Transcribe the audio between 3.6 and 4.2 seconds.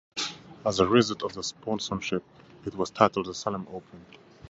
Open".